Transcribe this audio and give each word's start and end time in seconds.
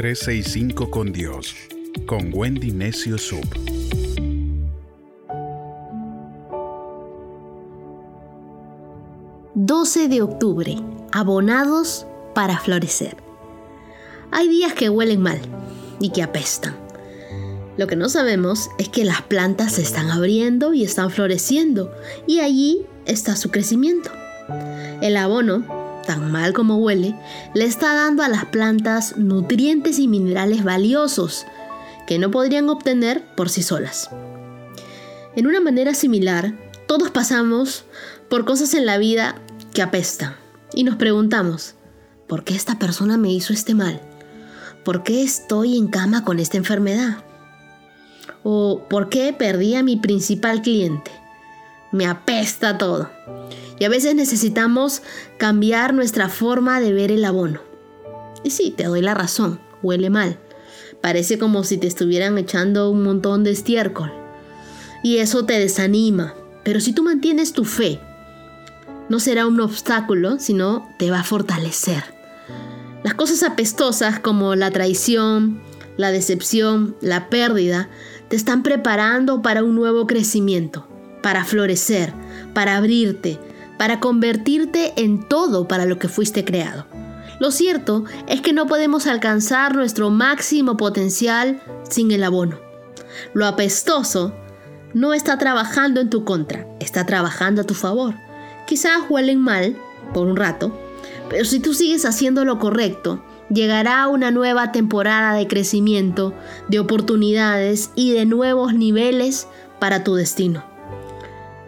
365 0.00 0.90
con 0.90 1.12
Dios, 1.12 1.54
con 2.06 2.30
Wendy 2.32 2.72
Necio 2.72 3.18
Sub. 3.18 3.44
...12 9.54 10.08
de 10.08 10.22
octubre... 10.22 10.76
...abonados 11.12 12.06
para 12.34 12.58
florecer... 12.58 13.18
...hay 14.30 14.48
días 14.48 14.72
que 14.72 14.88
huelen 14.88 15.20
mal... 15.20 15.38
...y 16.00 16.08
que 16.12 16.22
apestan... 16.22 16.74
Lo 17.76 17.86
que 17.86 17.96
no 17.96 18.08
sabemos 18.08 18.70
es 18.78 18.88
que 18.88 19.04
las 19.04 19.20
plantas 19.20 19.72
se 19.72 19.82
están 19.82 20.10
abriendo 20.10 20.72
y 20.72 20.82
están 20.82 21.10
floreciendo 21.10 21.94
y 22.26 22.40
allí 22.40 22.86
está 23.04 23.36
su 23.36 23.50
crecimiento. 23.50 24.10
El 25.02 25.18
abono, 25.18 25.79
tan 26.10 26.32
mal 26.32 26.52
como 26.52 26.78
huele, 26.78 27.14
le 27.54 27.64
está 27.64 27.94
dando 27.94 28.24
a 28.24 28.28
las 28.28 28.46
plantas 28.46 29.16
nutrientes 29.16 30.00
y 30.00 30.08
minerales 30.08 30.64
valiosos 30.64 31.46
que 32.04 32.18
no 32.18 32.32
podrían 32.32 32.68
obtener 32.68 33.24
por 33.36 33.48
sí 33.48 33.62
solas. 33.62 34.10
En 35.36 35.46
una 35.46 35.60
manera 35.60 35.94
similar, 35.94 36.52
todos 36.88 37.12
pasamos 37.12 37.84
por 38.28 38.44
cosas 38.44 38.74
en 38.74 38.86
la 38.86 38.98
vida 38.98 39.36
que 39.72 39.82
apestan 39.82 40.34
y 40.74 40.82
nos 40.82 40.96
preguntamos, 40.96 41.76
¿por 42.26 42.42
qué 42.42 42.56
esta 42.56 42.76
persona 42.76 43.16
me 43.16 43.32
hizo 43.32 43.52
este 43.52 43.76
mal? 43.76 44.00
¿Por 44.84 45.04
qué 45.04 45.22
estoy 45.22 45.78
en 45.78 45.86
cama 45.86 46.24
con 46.24 46.40
esta 46.40 46.56
enfermedad? 46.56 47.18
¿O 48.42 48.82
por 48.90 49.10
qué 49.10 49.32
perdí 49.32 49.76
a 49.76 49.84
mi 49.84 49.94
principal 49.94 50.60
cliente? 50.60 51.12
Me 51.92 52.06
apesta 52.06 52.78
todo. 52.78 53.10
Y 53.78 53.84
a 53.84 53.88
veces 53.88 54.14
necesitamos 54.14 55.02
cambiar 55.38 55.94
nuestra 55.94 56.28
forma 56.28 56.80
de 56.80 56.92
ver 56.92 57.10
el 57.10 57.24
abono. 57.24 57.60
Y 58.44 58.50
sí, 58.50 58.72
te 58.76 58.84
doy 58.84 59.00
la 59.00 59.14
razón, 59.14 59.60
huele 59.82 60.10
mal. 60.10 60.38
Parece 61.00 61.38
como 61.38 61.64
si 61.64 61.78
te 61.78 61.86
estuvieran 61.86 62.36
echando 62.38 62.90
un 62.90 63.02
montón 63.02 63.42
de 63.42 63.50
estiércol. 63.50 64.12
Y 65.02 65.18
eso 65.18 65.44
te 65.46 65.58
desanima. 65.58 66.34
Pero 66.62 66.80
si 66.80 66.92
tú 66.92 67.02
mantienes 67.02 67.52
tu 67.52 67.64
fe, 67.64 68.00
no 69.08 69.18
será 69.18 69.46
un 69.46 69.60
obstáculo, 69.60 70.38
sino 70.38 70.88
te 70.98 71.10
va 71.10 71.20
a 71.20 71.24
fortalecer. 71.24 72.04
Las 73.02 73.14
cosas 73.14 73.42
apestosas 73.42 74.20
como 74.20 74.54
la 74.54 74.70
traición, 74.70 75.62
la 75.96 76.10
decepción, 76.10 76.96
la 77.00 77.30
pérdida, 77.30 77.88
te 78.28 78.36
están 78.36 78.62
preparando 78.62 79.42
para 79.42 79.64
un 79.64 79.74
nuevo 79.74 80.06
crecimiento, 80.06 80.86
para 81.22 81.44
florecer, 81.44 82.12
para 82.54 82.76
abrirte, 82.76 83.38
para 83.78 84.00
convertirte 84.00 84.92
en 84.96 85.26
todo 85.26 85.66
para 85.68 85.86
lo 85.86 85.98
que 85.98 86.08
fuiste 86.08 86.44
creado. 86.44 86.86
Lo 87.40 87.50
cierto 87.50 88.04
es 88.26 88.42
que 88.42 88.52
no 88.52 88.66
podemos 88.66 89.06
alcanzar 89.06 89.74
nuestro 89.74 90.10
máximo 90.10 90.76
potencial 90.76 91.62
sin 91.88 92.10
el 92.10 92.22
abono. 92.22 92.58
Lo 93.32 93.46
apestoso 93.46 94.34
no 94.92 95.14
está 95.14 95.38
trabajando 95.38 96.00
en 96.00 96.10
tu 96.10 96.24
contra, 96.24 96.66
está 96.80 97.06
trabajando 97.06 97.62
a 97.62 97.64
tu 97.64 97.74
favor. 97.74 98.14
Quizás 98.66 99.02
huelen 99.08 99.40
mal 99.40 99.76
por 100.12 100.26
un 100.26 100.36
rato, 100.36 100.78
pero 101.30 101.44
si 101.44 101.60
tú 101.60 101.72
sigues 101.72 102.04
haciendo 102.04 102.44
lo 102.44 102.58
correcto, 102.58 103.24
llegará 103.48 104.06
una 104.08 104.30
nueva 104.30 104.72
temporada 104.72 105.34
de 105.34 105.46
crecimiento, 105.46 106.34
de 106.68 106.78
oportunidades 106.78 107.90
y 107.94 108.12
de 108.12 108.26
nuevos 108.26 108.74
niveles 108.74 109.48
para 109.78 110.04
tu 110.04 110.14
destino. 110.14 110.69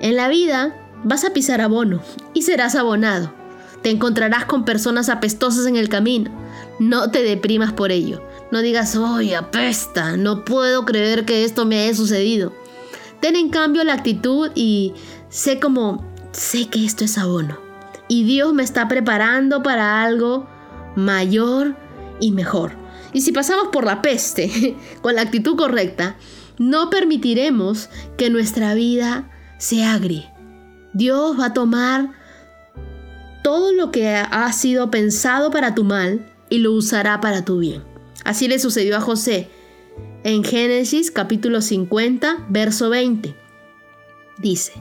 En 0.00 0.16
la 0.16 0.28
vida 0.28 0.76
vas 1.04 1.24
a 1.24 1.32
pisar 1.32 1.60
abono 1.60 2.00
y 2.34 2.42
serás 2.42 2.74
abonado. 2.74 3.32
Te 3.82 3.90
encontrarás 3.90 4.44
con 4.44 4.64
personas 4.64 5.08
apestosas 5.08 5.66
en 5.66 5.76
el 5.76 5.88
camino. 5.88 6.30
No 6.78 7.10
te 7.10 7.22
deprimas 7.22 7.72
por 7.72 7.92
ello. 7.92 8.22
No 8.50 8.60
digas, 8.60 8.96
¡ay, 8.96 9.34
apesta! 9.34 10.16
No 10.16 10.44
puedo 10.44 10.84
creer 10.84 11.24
que 11.24 11.44
esto 11.44 11.64
me 11.64 11.80
haya 11.80 11.94
sucedido. 11.94 12.52
Ten 13.20 13.36
en 13.36 13.48
cambio 13.48 13.84
la 13.84 13.94
actitud 13.94 14.50
y 14.54 14.92
sé 15.28 15.58
como, 15.58 16.04
sé 16.32 16.68
que 16.68 16.84
esto 16.84 17.04
es 17.04 17.16
abono. 17.16 17.58
Y 18.08 18.24
Dios 18.24 18.52
me 18.52 18.62
está 18.62 18.88
preparando 18.88 19.62
para 19.62 20.02
algo 20.02 20.46
mayor 20.94 21.76
y 22.20 22.32
mejor. 22.32 22.72
Y 23.12 23.22
si 23.22 23.32
pasamos 23.32 23.68
por 23.68 23.84
la 23.84 24.02
peste 24.02 24.76
con 25.00 25.14
la 25.14 25.22
actitud 25.22 25.56
correcta, 25.56 26.16
no 26.58 26.90
permitiremos 26.90 27.88
que 28.16 28.30
nuestra 28.30 28.74
vida 28.74 29.30
se 29.58 29.84
agrie. 29.84 30.28
Dios 30.92 31.38
va 31.38 31.46
a 31.46 31.54
tomar 31.54 32.12
todo 33.42 33.72
lo 33.72 33.90
que 33.90 34.08
ha 34.08 34.52
sido 34.52 34.90
pensado 34.90 35.50
para 35.50 35.74
tu 35.74 35.84
mal 35.84 36.26
y 36.50 36.58
lo 36.58 36.72
usará 36.72 37.20
para 37.20 37.44
tu 37.44 37.58
bien. 37.58 37.82
Así 38.24 38.48
le 38.48 38.58
sucedió 38.58 38.96
a 38.96 39.00
José 39.00 39.48
en 40.24 40.42
Génesis 40.42 41.12
capítulo 41.12 41.60
50, 41.60 42.46
verso 42.48 42.90
20. 42.90 43.36
Dice, 44.38 44.72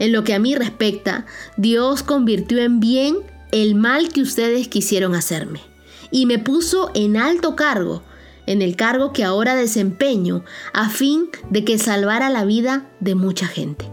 en 0.00 0.12
lo 0.12 0.24
que 0.24 0.34
a 0.34 0.40
mí 0.40 0.56
respecta, 0.56 1.26
Dios 1.56 2.02
convirtió 2.02 2.58
en 2.58 2.80
bien 2.80 3.18
el 3.52 3.76
mal 3.76 4.08
que 4.08 4.22
ustedes 4.22 4.66
quisieron 4.66 5.14
hacerme, 5.14 5.60
y 6.10 6.26
me 6.26 6.38
puso 6.38 6.90
en 6.94 7.16
alto 7.16 7.54
cargo, 7.54 8.02
en 8.46 8.62
el 8.62 8.74
cargo 8.74 9.12
que 9.12 9.22
ahora 9.22 9.54
desempeño, 9.54 10.44
a 10.72 10.88
fin 10.88 11.30
de 11.50 11.64
que 11.64 11.78
salvara 11.78 12.30
la 12.30 12.44
vida 12.44 12.90
de 12.98 13.14
mucha 13.14 13.46
gente. 13.46 13.88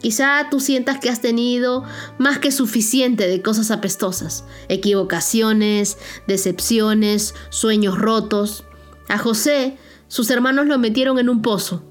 Quizá 0.00 0.46
tú 0.50 0.60
sientas 0.60 0.98
que 1.00 1.10
has 1.10 1.20
tenido 1.20 1.84
más 2.18 2.38
que 2.38 2.52
suficiente 2.52 3.26
de 3.26 3.42
cosas 3.42 3.70
apestosas, 3.70 4.44
equivocaciones, 4.68 5.98
decepciones, 6.26 7.34
sueños 7.50 7.98
rotos. 7.98 8.64
A 9.08 9.18
José, 9.18 9.76
sus 10.06 10.30
hermanos 10.30 10.66
lo 10.66 10.78
metieron 10.78 11.18
en 11.18 11.28
un 11.28 11.42
pozo. 11.42 11.82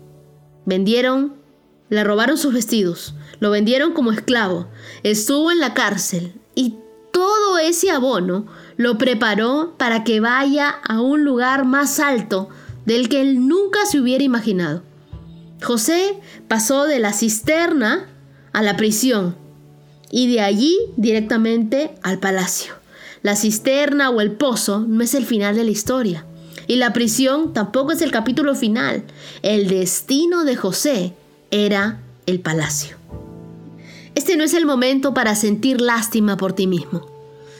Vendieron, 0.66 1.36
le 1.90 2.04
robaron 2.04 2.38
sus 2.38 2.54
vestidos, 2.54 3.14
lo 3.40 3.52
vendieron 3.52 3.94
como 3.94 4.12
esclavo, 4.12 4.68
estuvo 5.04 5.52
en 5.52 5.60
la 5.60 5.74
cárcel 5.74 6.34
y 6.56 6.76
todo 7.12 7.58
ese 7.58 7.90
abono 7.92 8.48
lo 8.76 8.98
preparó 8.98 9.76
para 9.78 10.04
que 10.04 10.20
vaya 10.20 10.70
a 10.70 11.02
un 11.02 11.24
lugar 11.24 11.66
más 11.66 12.00
alto 12.00 12.50
del 12.86 13.10
que 13.10 13.22
él 13.22 13.48
nunca 13.48 13.86
se 13.86 14.00
hubiera 14.00 14.24
imaginado. 14.24 14.84
José 15.62 16.20
pasó 16.48 16.86
de 16.86 17.00
la 17.00 17.14
cisterna 17.14 18.08
a 18.54 18.62
la 18.62 18.78
prisión 18.78 19.36
y 20.12 20.32
de 20.32 20.42
allí 20.42 20.78
directamente 20.96 21.92
al 22.04 22.20
palacio. 22.20 22.74
La 23.24 23.36
cisterna 23.36 24.10
o 24.10 24.22
el 24.22 24.32
pozo 24.32 24.86
no 24.88 25.04
es 25.04 25.14
el 25.14 25.26
final 25.26 25.56
de 25.56 25.64
la 25.64 25.72
historia 25.72 26.26
y 26.68 26.76
la 26.76 26.94
prisión 26.94 27.54
tampoco 27.54 27.94
es 27.94 28.02
el 28.02 28.12
capítulo 28.12 28.54
final. 28.54 29.04
El 29.42 29.68
destino 29.68 30.44
de 30.44 30.56
José 30.56 31.14
era 31.50 32.02
el 32.26 32.42
palacio. 32.42 32.98
Este 34.16 34.36
no 34.36 34.44
es 34.44 34.54
el 34.54 34.66
momento 34.66 35.14
para 35.14 35.36
sentir 35.36 35.80
lástima 35.80 36.38
por 36.38 36.54
ti 36.54 36.68
mismo 36.68 37.08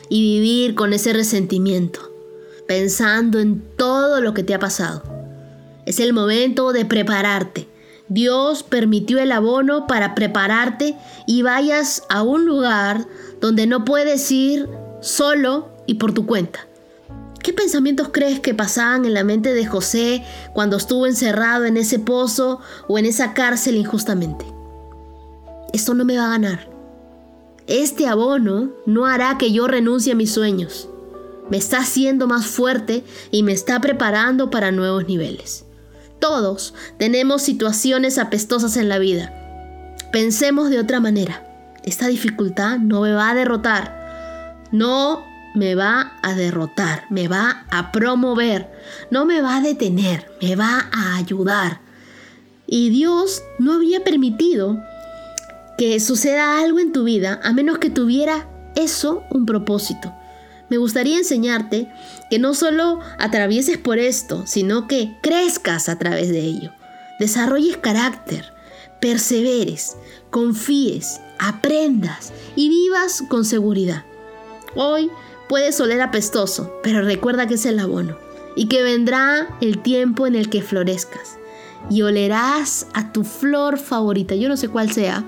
y 0.10 0.40
vivir 0.40 0.76
con 0.76 0.94
ese 0.94 1.14
resentimiento, 1.14 2.12
pensando 2.68 3.40
en 3.40 3.62
todo 3.78 4.22
lo 4.22 4.34
que 4.34 4.44
te 4.44 4.54
ha 4.54 4.60
pasado. 4.60 5.04
Es 5.86 6.00
el 6.00 6.14
momento 6.14 6.74
de 6.74 6.86
prepararte. 6.86 7.68
Dios 8.10 8.64
permitió 8.64 9.20
el 9.20 9.32
abono 9.32 9.88
para 9.88 10.16
prepararte 10.16 10.96
y 11.26 11.42
vayas 11.42 12.04
a 12.10 12.24
un 12.24 12.46
lugar 12.46 13.06
donde 13.42 13.68
no 13.68 13.86
puedes 13.86 14.32
ir 14.32 14.70
solo 15.02 15.70
y 15.86 15.96
por 15.96 16.14
tu 16.14 16.26
cuenta. 16.26 16.60
¿Qué 17.44 17.54
pensamientos 17.54 18.10
crees 18.12 18.40
que 18.40 18.54
pasaban 18.54 19.06
en 19.06 19.14
la 19.14 19.24
mente 19.24 19.54
de 19.54 19.66
José 19.66 20.24
cuando 20.54 20.78
estuvo 20.78 21.06
encerrado 21.06 21.66
en 21.66 21.78
ese 21.78 22.00
pozo 22.00 22.60
o 22.88 22.98
en 22.98 23.06
esa 23.06 23.34
cárcel 23.34 23.76
injustamente? 23.76 24.46
esto 25.78 25.94
no 25.94 26.06
me 26.06 26.18
va 26.18 26.26
a 26.26 26.30
ganar. 26.30 26.70
Este 27.68 28.08
abono 28.08 28.72
no 28.86 29.06
hará 29.06 29.38
que 29.38 29.52
yo 29.52 29.68
renuncie 29.68 30.14
a 30.14 30.16
mis 30.16 30.32
sueños. 30.32 30.90
Me 31.50 31.58
está 31.58 31.80
haciendo 31.80 32.28
más 32.28 32.48
fuerte 32.48 33.04
y 33.32 33.44
me 33.44 33.52
está 33.52 33.80
preparando 33.80 34.50
para 34.50 34.72
nuevos 34.72 35.08
niveles. 35.08 35.67
Todos 36.20 36.74
tenemos 36.98 37.42
situaciones 37.42 38.18
apestosas 38.18 38.78
en 38.78 38.90
la 38.90 39.00
vida. 39.00 39.34
Pensemos 40.12 40.70
de 40.70 40.80
otra 40.80 41.00
manera. 41.00 41.44
Esta 41.84 42.08
dificultad 42.08 42.80
no 42.80 43.02
me 43.02 43.14
va 43.14 43.30
a 43.30 43.36
derrotar. 43.36 44.68
No 44.72 45.24
me 45.56 45.76
va 45.76 46.14
a 46.24 46.34
derrotar. 46.34 47.06
Me 47.10 47.28
va 47.28 47.66
a 47.70 47.92
promover. 47.92 48.72
No 49.12 49.26
me 49.26 49.42
va 49.42 49.58
a 49.58 49.62
detener. 49.62 50.30
Me 50.42 50.56
va 50.56 50.90
a 50.92 51.18
ayudar. 51.18 51.82
Y 52.66 52.90
Dios 52.90 53.44
no 53.60 53.74
había 53.74 54.04
permitido 54.04 54.78
que 55.78 56.00
suceda 56.00 56.60
algo 56.60 56.80
en 56.80 56.92
tu 56.92 57.04
vida 57.04 57.40
a 57.44 57.54
menos 57.54 57.78
que 57.78 57.90
tuviera 57.90 58.50
eso 58.76 59.24
un 59.30 59.46
propósito. 59.46 60.14
Me 60.70 60.78
gustaría 60.78 61.18
enseñarte 61.18 61.90
que 62.30 62.40
no 62.40 62.54
solo 62.54 63.00
atravieses 63.20 63.78
por 63.78 64.00
esto, 64.00 64.46
sino 64.46 64.88
que 64.88 65.18
crezcas 65.22 65.90
a 65.90 65.98
través 65.98 66.30
de 66.30 66.42
ello. 66.42 66.72
Desarrolles 67.20 67.78
carácter, 67.78 68.54
perseveres, 69.00 69.96
confíes, 70.30 71.22
aprendas 71.40 72.34
y 72.56 72.70
vivas 72.70 73.24
con 73.30 73.46
seguridad. 73.46 74.04
Hoy 74.76 75.10
puedes 75.48 75.80
oler 75.80 76.02
apestoso, 76.02 76.74
pero 76.84 77.02
recuerda 77.02 77.48
que 77.48 77.56
es 77.56 77.66
el 77.66 77.80
abono 77.80 78.18
y 78.56 78.68
que 78.68 78.84
vendrá 78.84 79.58
el 79.62 79.80
tiempo 79.80 80.28
en 80.28 80.36
el 80.36 80.50
que 80.50 80.62
florezcas 80.62 81.38
y 81.90 82.02
olerás 82.02 82.88
a 82.94 83.12
tu 83.14 83.24
flor 83.24 83.78
favorita. 83.78 84.36
Yo 84.36 84.50
no 84.50 84.58
sé 84.58 84.68
cuál 84.68 84.92
sea, 84.92 85.24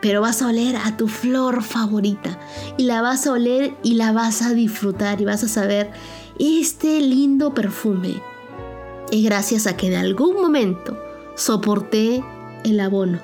pero 0.00 0.20
vas 0.20 0.42
a 0.42 0.48
oler 0.48 0.76
a 0.76 0.96
tu 0.96 1.08
flor 1.08 1.62
favorita 1.62 2.38
y 2.76 2.84
la 2.84 3.02
vas 3.02 3.26
a 3.26 3.32
oler 3.32 3.74
y 3.82 3.94
la 3.94 4.12
vas 4.12 4.42
a 4.42 4.52
disfrutar 4.52 5.20
y 5.20 5.24
vas 5.24 5.42
a 5.42 5.48
saber 5.48 5.90
este 6.38 7.00
lindo 7.00 7.54
perfume. 7.54 8.22
Es 9.10 9.22
gracias 9.22 9.66
a 9.66 9.76
que 9.76 9.86
en 9.86 9.94
algún 9.94 10.34
momento 10.34 10.98
soporté 11.34 12.22
el 12.64 12.80
abono 12.80 13.20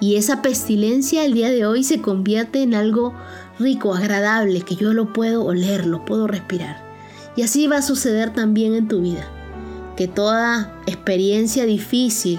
y 0.00 0.16
esa 0.16 0.42
pestilencia 0.42 1.24
el 1.24 1.32
día 1.32 1.50
de 1.50 1.64
hoy 1.64 1.82
se 1.82 2.02
convierte 2.02 2.62
en 2.62 2.74
algo 2.74 3.14
rico, 3.58 3.94
agradable, 3.94 4.60
que 4.60 4.76
yo 4.76 4.92
lo 4.92 5.12
puedo 5.12 5.44
oler, 5.44 5.86
lo 5.86 6.04
puedo 6.04 6.26
respirar. 6.26 6.84
Y 7.34 7.42
así 7.42 7.66
va 7.66 7.78
a 7.78 7.82
suceder 7.82 8.32
también 8.32 8.74
en 8.74 8.88
tu 8.88 9.00
vida, 9.00 9.26
que 9.96 10.06
toda 10.06 10.78
experiencia 10.86 11.64
difícil, 11.64 12.38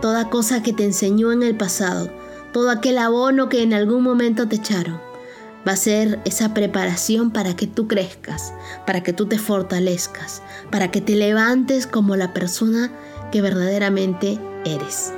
toda 0.00 0.30
cosa 0.30 0.62
que 0.62 0.72
te 0.72 0.84
enseñó 0.84 1.32
en 1.32 1.42
el 1.42 1.56
pasado, 1.56 2.10
todo 2.52 2.70
aquel 2.70 2.98
abono 2.98 3.48
que 3.48 3.62
en 3.62 3.74
algún 3.74 4.02
momento 4.02 4.48
te 4.48 4.56
echaron, 4.56 5.00
va 5.66 5.72
a 5.72 5.76
ser 5.76 6.20
esa 6.24 6.54
preparación 6.54 7.30
para 7.30 7.54
que 7.54 7.66
tú 7.66 7.88
crezcas, 7.88 8.52
para 8.86 9.02
que 9.02 9.12
tú 9.12 9.26
te 9.26 9.38
fortalezcas, 9.38 10.42
para 10.70 10.90
que 10.90 11.00
te 11.00 11.14
levantes 11.14 11.86
como 11.86 12.16
la 12.16 12.32
persona 12.32 12.90
que 13.30 13.42
verdaderamente 13.42 14.38
eres. 14.64 15.12